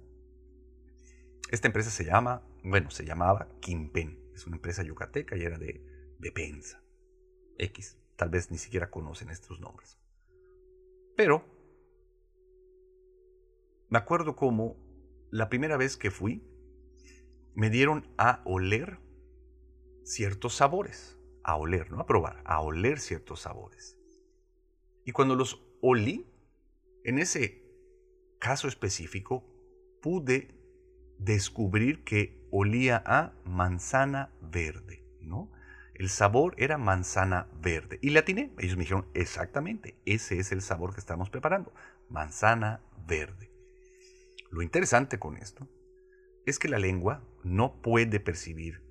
Esta 1.50 1.66
empresa 1.66 1.90
se 1.90 2.04
llama, 2.04 2.42
bueno, 2.64 2.90
se 2.90 3.04
llamaba 3.04 3.48
Kimpen. 3.60 4.18
Es 4.34 4.46
una 4.46 4.56
empresa 4.56 4.82
yucateca 4.82 5.36
y 5.36 5.42
era 5.42 5.58
de, 5.58 5.84
de 6.18 6.32
Pensa. 6.32 6.82
X. 7.58 7.98
Tal 8.16 8.30
vez 8.30 8.50
ni 8.50 8.58
siquiera 8.58 8.90
conocen 8.90 9.28
estos 9.28 9.60
nombres. 9.60 9.98
Pero 11.16 11.44
me 13.92 13.99
acuerdo 13.99 14.37
como 14.37 14.78
la 15.30 15.50
primera 15.50 15.76
vez 15.76 15.99
que 15.99 16.11
fui, 16.11 16.42
me 17.54 17.68
dieron 17.68 18.11
a 18.16 18.40
oler 18.46 18.99
ciertos 20.02 20.54
sabores. 20.54 21.18
A 21.44 21.56
oler, 21.56 21.90
no 21.90 22.00
a 22.00 22.06
probar, 22.06 22.40
a 22.46 22.62
oler 22.62 23.00
ciertos 23.00 23.40
sabores. 23.40 23.99
Y 25.04 25.12
cuando 25.12 25.34
los 25.34 25.62
olí, 25.82 26.26
en 27.04 27.18
ese 27.18 27.66
caso 28.38 28.66
específico, 28.66 29.44
pude 30.00 30.58
descubrir 31.18 32.02
que 32.02 32.49
olía 32.50 33.02
a 33.04 33.34
manzana 33.44 34.32
verde, 34.40 35.04
¿no? 35.20 35.52
El 35.92 36.08
sabor 36.08 36.54
era 36.56 36.78
manzana 36.78 37.46
verde. 37.61 37.99
Y 38.00 38.08
le 38.08 38.20
atiné. 38.20 38.54
Ellos 38.56 38.78
me 38.78 38.84
dijeron, 38.84 39.06
exactamente, 39.12 40.00
ese 40.06 40.38
es 40.38 40.50
el 40.50 40.62
sabor 40.62 40.94
que 40.94 41.00
estamos 41.00 41.28
preparando, 41.28 41.75
manzana 42.08 42.80
verde. 43.06 43.51
Lo 44.52 44.61
interesante 44.61 45.18
con 45.18 45.38
esto 45.38 45.66
es 46.44 46.59
que 46.59 46.68
la 46.68 46.78
lengua 46.78 47.25
no 47.42 47.80
puede 47.80 48.21
percibir 48.21 48.82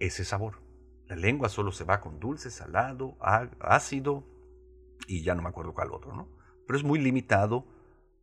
ese 0.00 0.24
sabor. 0.24 0.58
La 1.06 1.14
lengua 1.14 1.48
solo 1.48 1.70
se 1.70 1.84
va 1.84 2.00
con 2.00 2.18
dulce, 2.18 2.50
salado, 2.50 3.16
ácido 3.60 4.26
y 5.06 5.22
ya 5.22 5.36
no 5.36 5.42
me 5.42 5.48
acuerdo 5.48 5.74
cuál 5.74 5.92
otro, 5.92 6.12
¿no? 6.12 6.28
Pero 6.66 6.76
es 6.76 6.84
muy 6.84 6.98
limitado 6.98 7.68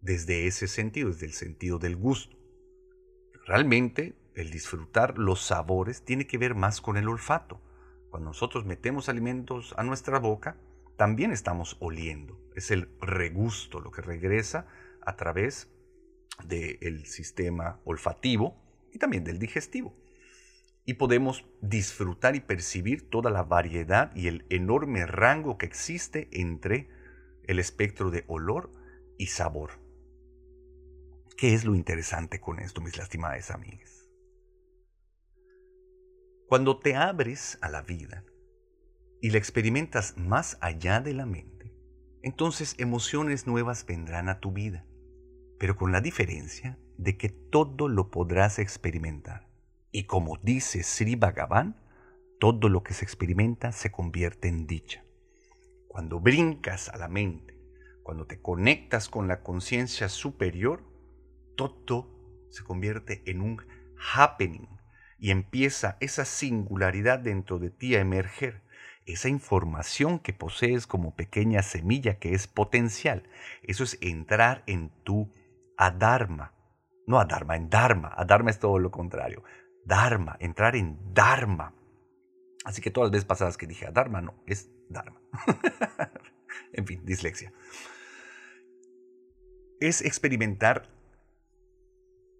desde 0.02 0.46
ese 0.46 0.68
sentido, 0.68 1.08
desde 1.08 1.28
el 1.28 1.32
sentido 1.32 1.80
del 1.80 1.96
gusto. 1.96 2.36
Realmente 3.46 4.18
el 4.36 4.52
disfrutar 4.52 5.18
los 5.18 5.42
sabores 5.42 6.04
tiene 6.04 6.28
que 6.28 6.38
ver 6.38 6.54
más 6.54 6.82
con 6.82 6.98
el 6.98 7.08
olfato. 7.08 7.62
Cuando 8.10 8.32
nosotros 8.32 8.66
metemos 8.66 9.08
alimentos 9.08 9.74
a 9.78 9.84
nuestra 9.84 10.20
boca, 10.20 10.58
también 10.98 11.32
estamos 11.32 11.78
oliendo. 11.80 12.38
Es 12.56 12.72
el 12.72 12.90
regusto 13.00 13.80
lo 13.80 13.92
que 13.92 14.02
regresa 14.02 14.68
a 15.06 15.16
través 15.16 15.73
del 16.46 17.06
sistema 17.06 17.80
olfativo 17.86 18.56
y 18.92 19.00
también 19.00 19.24
del 19.24 19.40
digestivo. 19.40 19.96
Y 20.86 20.96
podemos 20.96 21.46
disfrutar 21.62 22.36
y 22.36 22.42
percibir 22.42 23.10
toda 23.10 23.32
la 23.32 23.44
variedad 23.44 24.14
y 24.16 24.28
el 24.28 24.46
enorme 24.50 25.06
rango 25.06 25.58
que 25.58 25.66
existe 25.66 26.30
entre 26.32 26.90
el 27.46 27.60
espectro 27.60 28.12
de 28.12 28.26
olor 28.28 28.72
y 29.18 29.28
sabor. 29.28 29.80
¿Qué 31.38 31.54
es 31.54 31.66
lo 31.66 31.76
interesante 31.76 32.40
con 32.40 32.60
esto, 32.60 32.82
mis 32.82 32.98
lastimadas 32.98 33.52
amigas? 33.52 34.10
Cuando 36.48 36.80
te 36.80 36.96
abres 36.96 37.58
a 37.62 37.70
la 37.70 37.82
vida 37.82 38.24
y 39.22 39.32
la 39.32 39.40
experimentas 39.40 40.16
más 40.18 40.58
allá 40.62 41.00
de 41.00 41.14
la 41.14 41.26
mente, 41.26 41.74
entonces 42.22 42.76
emociones 42.78 43.48
nuevas 43.48 43.86
vendrán 43.86 44.30
a 44.30 44.40
tu 44.40 44.52
vida, 44.52 44.86
pero 45.60 45.76
con 45.76 45.92
la 45.92 46.02
diferencia 46.02 46.78
de 46.98 47.18
que 47.18 47.30
todo 47.30 47.88
lo 47.88 48.12
podrás 48.12 48.60
experimentar. 48.60 49.48
Y 49.92 50.04
como 50.04 50.38
dice 50.38 50.84
Sri 50.84 51.16
Bhagavan, 51.16 51.78
todo 52.40 52.68
lo 52.70 52.84
que 52.84 52.94
se 52.94 53.06
experimenta 53.06 53.72
se 53.72 53.92
convierte 53.92 54.48
en 54.48 54.68
dicha. 54.68 55.04
Cuando 55.88 56.20
brincas 56.20 56.90
a 56.90 56.98
la 56.98 57.08
mente, 57.08 57.58
cuando 58.04 58.26
te 58.26 58.42
conectas 58.42 59.08
con 59.08 59.28
la 59.28 59.42
conciencia 59.44 60.10
superior, 60.10 60.84
todo 61.56 62.10
se 62.50 62.64
convierte 62.64 63.24
en 63.26 63.42
un 63.42 63.66
happening 64.14 64.68
y 65.20 65.32
empieza 65.32 65.98
esa 66.02 66.26
singularidad 66.26 67.20
dentro 67.20 67.60
de 67.60 67.70
ti 67.70 67.96
a 67.96 68.02
emerger, 68.02 68.62
esa 69.06 69.30
información 69.30 70.20
que 70.20 70.34
posees 70.34 70.88
como 70.88 71.16
pequeña 71.16 71.64
semilla 71.64 72.20
que 72.20 72.34
es 72.34 72.48
potencial. 72.48 73.24
Eso 73.62 73.84
es 73.84 73.98
entrar 74.02 74.64
en 74.68 74.90
tu 75.04 75.32
adharma. 75.78 76.54
No 77.06 77.20
adharma, 77.20 77.56
en 77.56 77.70
dharma. 77.70 78.14
Adharma 78.16 78.50
es 78.50 78.60
todo 78.60 78.80
lo 78.80 78.92
contrario. 78.92 79.44
Dharma, 79.86 80.38
entrar 80.40 80.76
en 80.76 81.14
dharma. 81.14 81.74
Así 82.64 82.82
que 82.82 82.92
todas 82.92 83.08
las 83.08 83.12
veces 83.12 83.26
pasadas 83.26 83.58
que 83.58 83.68
dije 83.68 83.86
adharma, 83.86 84.22
no, 84.22 84.36
es 84.46 84.70
dharma. 84.90 85.20
en 86.74 86.86
fin, 86.88 87.06
dislexia. 87.06 87.52
Es 89.80 90.02
experimentar 90.02 90.88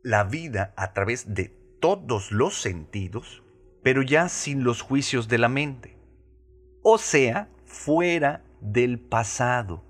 la 0.02 0.24
vida 0.24 0.74
a 0.78 0.94
través 0.94 1.34
de 1.34 1.50
todos 1.82 2.32
los 2.32 2.62
sentidos, 2.62 3.44
pero 3.84 4.02
ya 4.02 4.30
sin 4.30 4.64
los 4.64 4.82
juicios 4.82 5.28
de 5.28 5.38
la 5.38 5.50
mente. 5.50 5.98
O 6.84 6.98
sea, 6.98 7.50
fuera 7.66 8.44
del 8.62 9.00
pasado. 9.00 9.84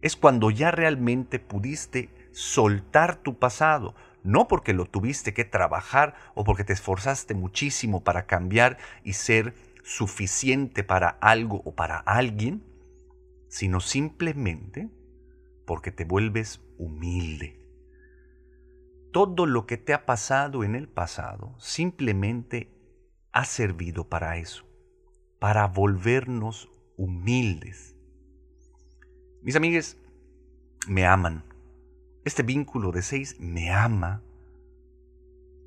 Es 0.00 0.14
cuando 0.16 0.50
ya 0.50 0.70
realmente 0.70 1.40
pudiste 1.40 2.10
soltar 2.36 3.16
tu 3.16 3.38
pasado, 3.38 3.94
no 4.22 4.48
porque 4.48 4.72
lo 4.72 4.84
tuviste 4.86 5.32
que 5.32 5.44
trabajar 5.44 6.14
o 6.34 6.44
porque 6.44 6.64
te 6.64 6.72
esforzaste 6.72 7.34
muchísimo 7.34 8.04
para 8.04 8.26
cambiar 8.26 8.78
y 9.04 9.14
ser 9.14 9.54
suficiente 9.82 10.84
para 10.84 11.08
algo 11.08 11.62
o 11.64 11.74
para 11.74 11.98
alguien, 11.98 12.64
sino 13.48 13.80
simplemente 13.80 14.90
porque 15.64 15.90
te 15.92 16.04
vuelves 16.04 16.60
humilde 16.78 17.66
todo 19.16 19.46
lo 19.46 19.64
que 19.64 19.78
te 19.78 19.94
ha 19.94 20.04
pasado 20.04 20.62
en 20.62 20.74
el 20.74 20.88
pasado 20.90 21.54
simplemente 21.58 22.70
ha 23.32 23.46
servido 23.46 24.10
para 24.10 24.36
eso, 24.36 24.66
para 25.38 25.66
volvernos 25.68 26.68
humildes. 26.98 27.96
Mis 29.40 29.56
amigues 29.56 29.96
me 30.86 31.06
aman, 31.06 31.44
Este 32.26 32.42
vínculo 32.42 32.90
de 32.90 33.02
seis 33.02 33.38
me 33.38 33.70
ama 33.70 34.20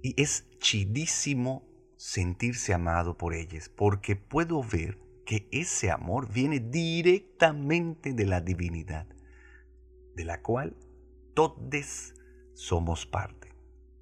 y 0.04 0.22
es 0.22 0.46
chidísimo 0.58 1.66
sentirse 1.96 2.74
amado 2.74 3.18
por 3.18 3.34
ellas, 3.34 3.70
porque 3.70 4.18
puedo 4.18 4.62
ver 4.62 4.98
que 5.26 5.48
ese 5.54 5.90
amor 5.90 6.30
viene 6.30 6.60
directamente 6.60 8.12
de 8.12 8.26
la 8.26 8.42
divinidad, 8.42 9.08
de 10.18 10.26
la 10.26 10.42
cual 10.42 10.76
todos 11.34 12.14
somos 12.56 13.06
parte. 13.06 13.54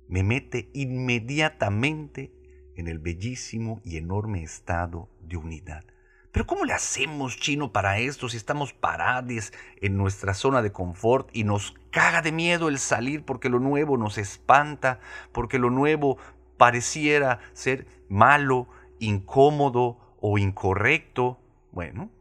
Me 0.08 0.24
mete 0.24 0.72
inmediatamente 0.74 2.34
en 2.76 2.88
el 2.88 2.98
bellísimo 2.98 3.82
y 3.86 3.98
enorme 3.98 4.42
estado 4.42 5.12
de 5.22 5.38
unidad. 5.38 5.86
Pero 6.32 6.46
¿cómo 6.46 6.66
le 6.66 6.74
hacemos, 6.74 7.38
chino, 7.38 7.72
para 7.72 8.00
esto 8.00 8.30
si 8.30 8.38
estamos 8.38 8.74
parados 8.74 9.54
en 9.82 9.98
nuestra 9.98 10.34
zona 10.34 10.62
de 10.62 10.72
confort 10.72 11.30
y 11.34 11.44
nos 11.44 11.74
caga 11.92 12.22
de 12.22 12.32
miedo 12.32 12.68
el 12.68 12.80
salir 12.80 13.24
porque 13.24 13.50
lo 13.50 13.60
nuevo 13.60 13.98
nos 13.98 14.18
espanta, 14.18 15.00
porque 15.32 15.58
lo 15.58 15.70
nuevo 15.70 16.18
pareciera 16.58 17.40
ser 17.54 17.88
malo, 18.10 18.68
incómodo 19.00 20.16
o 20.20 20.38
incorrecto? 20.38 21.40
Bueno, 21.72 22.12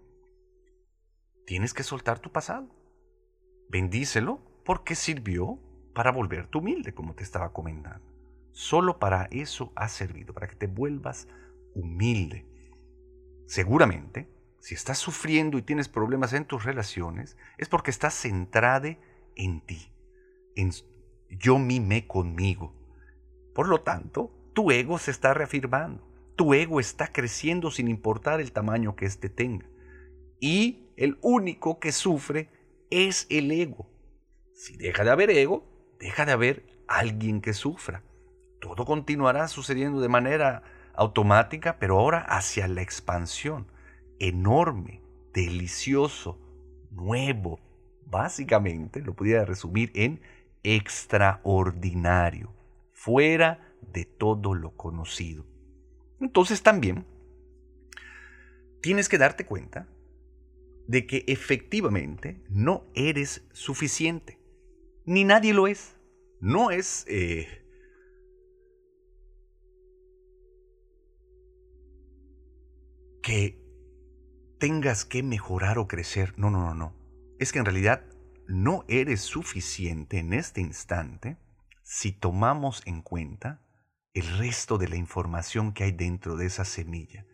tienes 1.47 1.75
que 1.75 1.83
soltar 1.83 2.19
tu 2.19 2.31
pasado. 2.31 2.69
Bendícelo 3.69 4.41
porque 4.65 4.95
sirvió 4.95 5.59
para 5.95 6.13
volverte 6.13 6.59
humilde, 6.59 6.95
como 6.95 7.15
te 7.15 7.25
estaba 7.25 7.53
comentando. 7.53 8.05
Solo 8.53 8.99
para 8.99 9.29
eso 9.31 9.73
ha 9.77 9.89
servido, 9.89 10.33
para 10.33 10.47
que 10.47 10.57
te 10.57 10.67
vuelvas 10.67 11.29
humilde. 11.75 12.47
Seguramente, 13.47 14.29
si 14.61 14.75
estás 14.75 14.99
sufriendo 14.99 15.59
y 15.59 15.62
tienes 15.62 15.88
problemas 15.88 16.33
en 16.33 16.45
tus 16.45 16.65
relaciones, 16.65 17.37
es 17.59 17.69
porque 17.69 17.91
estás 17.91 18.15
centrada 18.15 18.97
en 19.37 19.61
ti, 19.61 19.93
en 20.55 20.73
yo 21.29 21.59
mimé 21.59 22.07
conmigo. 22.07 22.75
Por 23.55 23.69
lo 23.69 23.81
tanto, 23.83 24.33
tu 24.55 24.71
ego 24.71 24.99
se 24.99 25.11
está 25.11 25.35
reafirmando, 25.35 26.07
tu 26.37 26.55
ego 26.55 26.81
está 26.81 27.12
creciendo 27.12 27.71
sin 27.71 27.88
importar 27.88 28.41
el 28.41 28.53
tamaño 28.53 28.97
que 28.97 29.07
éste 29.07 29.29
tenga. 29.29 29.67
Y 30.41 30.91
el 30.97 31.19
único 31.23 31.79
que 31.79 31.93
sufre 31.93 32.50
es 32.91 33.26
el 33.31 33.50
ego. 33.50 33.88
Si 34.55 34.76
deja 34.76 35.05
de 35.05 35.11
haber 35.11 35.31
ego, 35.31 35.65
deja 35.99 36.25
de 36.25 36.33
haber 36.33 36.67
alguien 36.88 37.41
que 37.41 37.53
sufra 37.53 38.03
todo 38.61 38.85
continuará 38.85 39.49
sucediendo 39.49 40.00
de 40.00 40.09
manera 40.09 40.62
automática, 40.97 41.79
pero 41.79 41.99
ahora 41.99 42.21
hacia 42.21 42.69
la 42.69 42.83
expansión. 42.83 43.67
Enorme, 44.19 45.03
delicioso, 45.33 46.38
nuevo. 46.91 47.61
Básicamente 48.07 49.00
lo 49.00 49.15
pudiera 49.15 49.45
resumir 49.45 49.91
en 49.95 50.21
extraordinario, 50.62 52.53
fuera 52.93 53.75
de 53.93 54.05
todo 54.05 54.55
lo 54.55 54.76
conocido. 54.76 55.45
Entonces 56.21 56.62
también 56.62 57.05
tienes 58.81 59.09
que 59.09 59.19
darte 59.19 59.47
cuenta 59.47 59.88
de 60.87 61.07
que 61.07 61.25
efectivamente 61.26 62.41
no 62.49 62.85
eres 62.95 63.47
suficiente, 63.53 64.38
ni 65.05 65.25
nadie 65.25 65.53
lo 65.53 65.67
es. 65.67 65.97
No 66.41 66.71
es 66.71 67.05
eh, 67.09 67.65
que 73.26 73.61
tengas 74.61 75.04
que 75.04 75.25
mejorar 75.25 75.78
o 75.78 75.88
crecer. 75.88 76.33
No, 76.37 76.49
no, 76.49 76.61
no, 76.61 76.75
no. 76.76 76.95
Es 77.40 77.50
que 77.50 77.59
en 77.59 77.64
realidad 77.64 78.04
no 78.47 78.85
eres 78.87 79.21
suficiente 79.21 80.18
en 80.18 80.33
este 80.33 80.61
instante 80.61 81.37
si 81.83 82.12
tomamos 82.12 82.85
en 82.87 83.02
cuenta 83.02 83.66
el 84.14 84.38
resto 84.38 84.78
de 84.78 84.87
la 84.87 84.95
información 84.95 85.73
que 85.73 85.83
hay 85.83 85.90
dentro 85.90 86.37
de 86.37 86.47
esa 86.47 86.64
semilla. 86.64 87.26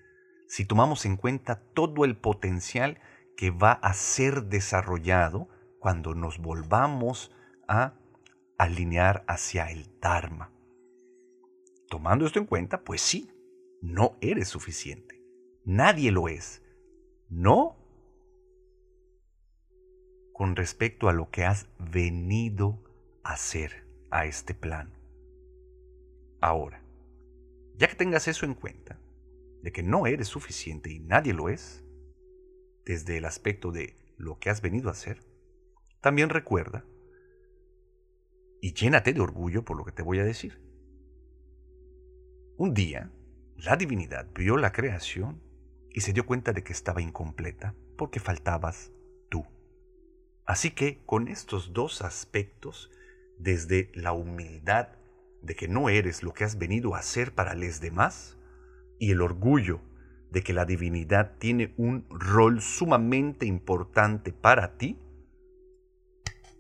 Si 0.49 0.65
tomamos 0.65 1.05
en 1.05 1.19
cuenta 1.19 1.63
todo 1.75 2.07
el 2.07 2.17
potencial 2.17 2.99
que 3.37 3.51
va 3.51 3.73
a 3.73 3.93
ser 3.93 4.45
desarrollado 4.45 5.51
cuando 5.79 6.15
nos 6.15 6.39
volvamos 6.39 7.33
a 7.69 7.99
alinear 8.57 9.27
hacia 9.29 9.71
el 9.71 10.01
Dharma. 10.01 10.55
Tomando 11.91 12.25
esto 12.25 12.39
en 12.39 12.47
cuenta, 12.47 12.83
pues 12.83 13.03
sí, 13.03 13.31
no 13.83 14.17
eres 14.23 14.49
suficiente. 14.49 15.22
Nadie 15.65 16.11
lo 16.11 16.29
es. 16.29 16.63
No 17.29 17.77
con 20.33 20.57
respecto 20.57 21.09
a 21.09 21.13
lo 21.13 21.31
que 21.31 21.45
has 21.45 21.69
venido 21.79 22.83
a 23.23 23.35
hacer 23.35 23.87
a 24.11 24.27
este 24.27 24.55
plano. 24.55 24.91
Ahora, 26.41 26.83
ya 27.77 27.87
que 27.89 27.95
tengas 27.95 28.27
eso 28.27 28.45
en 28.45 28.55
cuenta, 28.55 28.99
de 29.63 29.71
que 29.71 29.85
no 29.85 30.07
eres 30.07 30.27
suficiente 30.27 30.91
y 30.91 30.99
nadie 30.99 31.33
lo 31.33 31.49
es, 31.49 31.85
desde 32.85 33.19
el 33.19 33.25
aspecto 33.25 33.71
de 33.71 33.97
lo 34.17 34.39
que 34.41 34.51
has 34.51 34.61
venido 34.61 34.89
a 34.89 34.93
hacer, 34.93 35.23
también 36.01 36.31
recuerda 36.31 36.85
y 38.61 38.75
llénate 38.75 39.13
de 39.13 39.21
orgullo 39.21 39.65
por 39.65 39.77
lo 39.77 39.85
que 39.85 39.93
te 39.93 40.03
voy 40.03 40.19
a 40.19 40.25
decir. 40.25 40.61
Un 42.57 42.75
día, 42.75 43.13
la 43.57 43.77
divinidad 43.77 44.27
vio 44.35 44.57
la 44.57 44.73
creación 44.73 45.52
y 45.95 46.01
se 46.01 46.13
dio 46.13 46.27
cuenta 46.27 46.53
de 46.53 46.63
que 46.63 46.73
estaba 46.73 47.03
incompleta 47.03 47.75
porque 47.97 48.21
faltabas 48.21 48.93
tú. 49.29 49.45
Así 50.47 50.71
que 50.71 51.05
con 51.05 51.29
estos 51.29 51.73
dos 51.73 52.03
aspectos, 52.03 52.91
desde 53.39 53.91
la 53.95 54.13
humildad 54.13 54.89
de 55.43 55.55
que 55.55 55.69
no 55.69 55.89
eres 55.89 56.23
lo 56.23 56.33
que 56.33 56.45
has 56.45 56.59
venido 56.59 56.95
a 56.95 56.99
hacer 56.99 57.35
para 57.35 57.55
los 57.55 57.81
demás 57.81 58.39
y 58.99 59.11
el 59.11 59.21
orgullo 59.21 59.81
de 60.31 60.43
que 60.43 60.53
la 60.53 60.65
divinidad 60.65 61.37
tiene 61.39 61.75
un 61.77 62.07
rol 62.09 62.63
sumamente 62.63 63.45
importante 63.45 64.33
para 64.33 64.79
ti, 64.79 64.99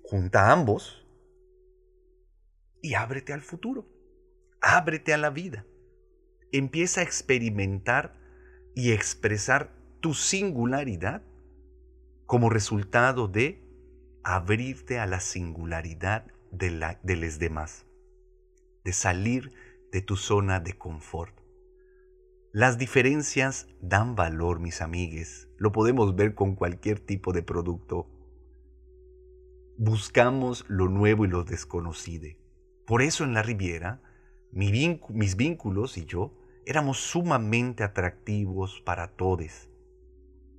junta 0.02 0.52
ambos 0.52 1.06
y 2.82 2.94
ábrete 2.94 3.32
al 3.32 3.40
futuro, 3.40 3.86
ábrete 4.60 5.14
a 5.14 5.16
la 5.18 5.30
vida, 5.30 5.64
empieza 6.50 7.00
a 7.00 7.04
experimentar 7.04 8.21
y 8.74 8.92
expresar 8.92 9.72
tu 10.00 10.14
singularidad 10.14 11.22
como 12.26 12.50
resultado 12.50 13.28
de 13.28 13.62
abrirte 14.24 14.98
a 14.98 15.06
la 15.06 15.20
singularidad 15.20 16.26
de, 16.50 16.70
los 17.16 17.38
demás, 17.38 17.86
de 18.84 18.92
salir 18.92 19.52
de 19.90 20.02
tu 20.02 20.16
zona 20.16 20.60
de 20.60 20.72
confort. 20.74 21.34
Las 22.52 22.78
diferencias 22.78 23.68
dan 23.80 24.14
valor, 24.14 24.60
mis 24.60 24.82
amigues. 24.82 25.48
Lo 25.56 25.72
podemos 25.72 26.14
ver 26.14 26.34
con 26.34 26.54
cualquier 26.54 27.00
tipo 27.00 27.32
de 27.32 27.42
producto. 27.42 28.06
Buscamos 29.78 30.66
lo 30.68 30.88
nuevo 30.88 31.24
y 31.24 31.28
lo 31.28 31.44
desconocido. 31.44 32.28
Por 32.86 33.00
eso 33.00 33.24
en 33.24 33.32
la 33.32 33.42
Riviera, 33.42 34.02
mis 34.52 35.36
vínculos 35.36 35.96
y 35.96 36.04
yo 36.04 36.34
éramos 36.66 36.98
sumamente 36.98 37.84
atractivos 37.84 38.80
para 38.84 39.08
todos. 39.08 39.68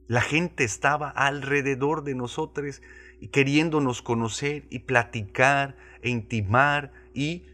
La 0.07 0.21
gente 0.21 0.63
estaba 0.63 1.09
alrededor 1.09 2.03
de 2.03 2.15
nosotros 2.15 2.81
y 3.19 3.29
queriéndonos 3.29 4.01
conocer 4.01 4.65
y 4.69 4.79
platicar 4.79 5.77
e 6.01 6.09
intimar 6.09 6.91
y 7.13 7.47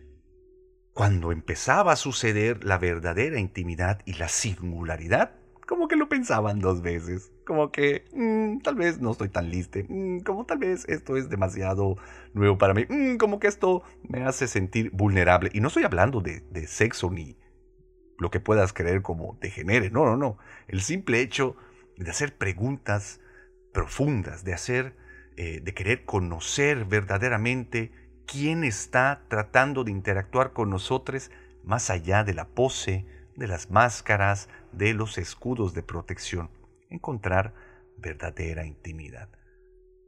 cuando 0.93 1.31
empezaba 1.31 1.93
a 1.93 1.95
suceder 1.95 2.63
la 2.63 2.77
verdadera 2.77 3.39
intimidad 3.39 4.01
y 4.05 4.13
la 4.13 4.27
singularidad, 4.27 5.31
como 5.67 5.87
que 5.87 5.95
lo 5.95 6.09
pensaban 6.09 6.59
dos 6.59 6.81
veces, 6.81 7.31
como 7.45 7.71
que 7.71 8.05
mm, 8.11 8.59
tal 8.61 8.75
vez 8.75 8.99
no 8.99 9.11
estoy 9.11 9.29
tan 9.29 9.49
listo, 9.51 9.79
mm, 9.87 10.21
como 10.21 10.45
tal 10.45 10.57
vez 10.57 10.89
esto 10.89 11.15
es 11.15 11.29
demasiado 11.29 11.95
nuevo 12.33 12.57
para 12.57 12.73
mí, 12.73 12.85
mm, 12.89 13.17
como 13.17 13.39
que 13.39 13.47
esto 13.47 13.83
me 14.01 14.23
hace 14.23 14.47
sentir 14.47 14.89
vulnerable. 14.91 15.51
Y 15.53 15.61
no 15.61 15.67
estoy 15.67 15.83
hablando 15.83 16.21
de, 16.21 16.41
de 16.51 16.65
sexo 16.65 17.11
ni, 17.11 17.37
lo 18.19 18.29
que 18.29 18.39
puedas 18.39 18.73
creer 18.73 19.01
como 19.01 19.37
te 19.39 19.49
genere. 19.49 19.89
No, 19.89 20.05
no, 20.05 20.17
no. 20.17 20.37
El 20.67 20.81
simple 20.81 21.21
hecho 21.21 21.55
de 21.97 22.11
hacer 22.11 22.37
preguntas 22.37 23.21
profundas, 23.73 24.43
de 24.43 24.53
hacer, 24.53 24.95
eh, 25.37 25.61
de 25.61 25.73
querer 25.73 26.05
conocer 26.05 26.85
verdaderamente 26.85 27.91
quién 28.25 28.63
está 28.63 29.23
tratando 29.27 29.83
de 29.83 29.91
interactuar 29.91 30.53
con 30.53 30.69
nosotros 30.69 31.31
más 31.63 31.89
allá 31.89 32.23
de 32.23 32.33
la 32.33 32.47
pose, 32.47 33.05
de 33.35 33.47
las 33.47 33.71
máscaras, 33.71 34.49
de 34.71 34.93
los 34.93 35.17
escudos 35.17 35.73
de 35.73 35.83
protección. 35.83 36.51
Encontrar 36.89 37.53
verdadera 37.97 38.65
intimidad. 38.65 39.29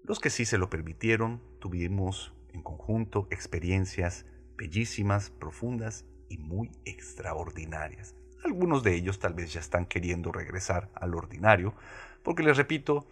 Los 0.04 0.20
que 0.20 0.30
sí 0.30 0.46
se 0.46 0.58
lo 0.58 0.70
permitieron, 0.70 1.42
tuvimos 1.60 2.34
en 2.54 2.62
conjunto 2.64 3.28
experiencias 3.32 4.26
bellísimas, 4.58 5.30
profundas 5.30 6.06
y 6.32 6.38
muy 6.38 6.72
extraordinarias. 6.86 8.16
Algunos 8.46 8.84
de 8.84 8.96
ellos 8.96 9.20
tal 9.20 9.34
vez 9.34 9.52
ya 9.52 9.60
están 9.60 9.86
queriendo 9.86 10.32
regresar 10.32 10.90
al 10.96 11.14
ordinario, 11.14 11.76
porque 12.24 12.42
les 12.42 12.56
repito, 12.56 13.06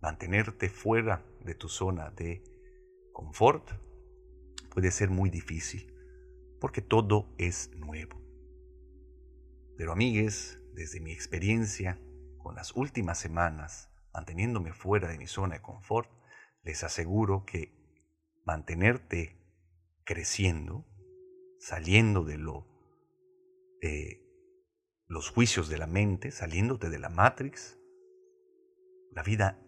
mantenerte 0.00 0.68
fuera 0.68 1.22
de 1.44 1.54
tu 1.54 1.68
zona 1.68 2.10
de 2.10 2.42
confort 3.12 3.70
puede 4.70 4.90
ser 4.90 5.08
muy 5.08 5.30
difícil, 5.30 5.94
porque 6.60 6.82
todo 6.82 7.32
es 7.38 7.70
nuevo. 7.76 8.20
Pero 9.76 9.92
amigues, 9.92 10.60
desde 10.74 11.00
mi 11.00 11.12
experiencia, 11.12 11.98
con 12.38 12.56
las 12.56 12.74
últimas 12.74 13.18
semanas, 13.18 13.90
manteniéndome 14.12 14.72
fuera 14.72 15.08
de 15.08 15.18
mi 15.18 15.28
zona 15.28 15.54
de 15.54 15.62
confort, 15.62 16.10
les 16.64 16.82
aseguro 16.82 17.44
que 17.46 17.72
mantenerte 18.44 19.36
creciendo, 20.04 20.84
saliendo 21.58 22.24
de 22.24 22.38
lo, 22.38 22.66
de 23.80 24.24
los 25.06 25.30
juicios 25.30 25.68
de 25.68 25.78
la 25.78 25.86
mente, 25.86 26.30
saliéndote 26.30 26.90
de 26.90 26.98
la 26.98 27.08
Matrix, 27.08 27.78
la 29.12 29.22
vida 29.22 29.60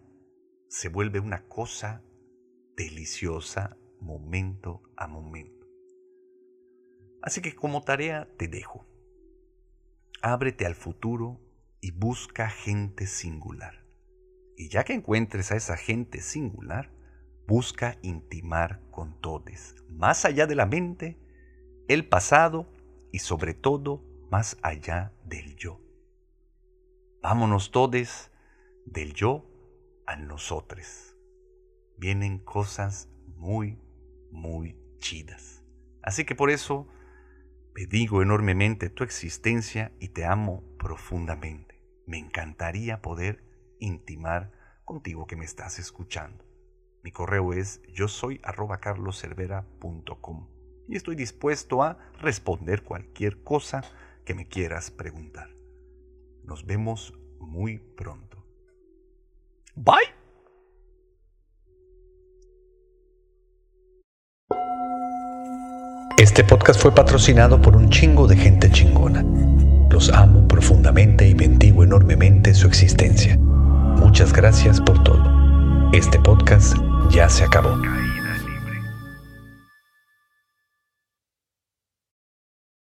se 0.69 0.89
vuelve 0.89 1.19
una 1.19 1.47
cosa 1.47 2.03
deliciosa 2.77 3.77
momento 3.99 4.81
a 4.95 5.07
momento. 5.07 5.67
Así 7.21 7.41
que 7.41 7.55
como 7.55 7.83
tarea 7.83 8.27
te 8.37 8.47
dejo. 8.47 8.87
Ábrete 10.21 10.65
al 10.65 10.75
futuro 10.75 11.39
y 11.81 11.91
busca 11.91 12.49
gente 12.49 13.07
singular. 13.07 13.85
Y 14.55 14.69
ya 14.69 14.83
que 14.83 14.93
encuentres 14.93 15.51
a 15.51 15.55
esa 15.55 15.77
gente 15.77 16.21
singular, 16.21 16.91
busca 17.47 17.97
intimar 18.01 18.81
con 18.91 19.19
todos, 19.19 19.75
más 19.89 20.25
allá 20.25 20.47
de 20.47 20.55
la 20.55 20.65
mente, 20.65 21.19
el 21.87 22.07
pasado 22.07 22.67
y 23.11 23.19
sobre 23.19 23.53
todo 23.53 24.03
más 24.29 24.57
allá 24.61 25.13
del 25.25 25.55
yo. 25.55 25.79
Vámonos 27.21 27.71
todos 27.71 28.31
del 28.85 29.13
yo 29.13 29.45
a 30.07 30.15
nosotros. 30.15 31.15
Vienen 31.97 32.39
cosas 32.39 33.09
muy, 33.37 33.77
muy 34.31 34.77
chidas. 34.99 35.63
Así 36.01 36.25
que 36.25 36.35
por 36.35 36.49
eso 36.49 36.87
digo 37.89 38.21
enormemente 38.21 38.89
tu 38.89 39.03
existencia 39.03 39.91
y 39.99 40.09
te 40.09 40.25
amo 40.25 40.63
profundamente. 40.77 41.81
Me 42.05 42.17
encantaría 42.17 43.01
poder 43.01 43.43
intimar 43.79 44.51
contigo 44.85 45.27
que 45.27 45.35
me 45.35 45.45
estás 45.45 45.79
escuchando. 45.79 46.45
Mi 47.03 47.11
correo 47.11 47.53
es 47.53 47.81
yo 47.93 48.07
soy 48.07 48.39
arroba 48.43 48.79
carloservera.com 48.79 50.50
y 50.91 50.97
estoy 50.97 51.15
dispuesto 51.15 51.81
a 51.81 51.97
responder 52.19 52.83
cualquier 52.83 53.43
cosa 53.43 53.81
que 54.25 54.35
me 54.35 54.47
quieras 54.47 54.91
preguntar. 54.91 55.49
Nos 56.43 56.65
vemos 56.65 57.13
muy 57.39 57.79
pronto. 57.79 58.45
Bye. 59.73 59.95
Este 66.17 66.43
podcast 66.43 66.79
fue 66.79 66.93
patrocinado 66.93 67.61
por 67.61 67.75
un 67.75 67.89
chingo 67.89 68.27
de 68.27 68.35
gente 68.35 68.69
chingona. 68.69 69.23
Los 69.89 70.09
amo 70.09 70.45
profundamente 70.47 71.27
y 71.27 71.33
bendigo 71.33 71.83
enormemente 71.83 72.53
su 72.53 72.67
existencia. 72.67 73.37
Muchas 73.37 74.33
gracias 74.33 74.81
por 74.81 75.01
todo. 75.03 75.23
Este 75.93 76.19
podcast 76.19 76.75
ya 77.09 77.29
se 77.29 77.45
acabó. 77.45 77.77